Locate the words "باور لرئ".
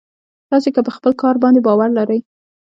1.67-2.19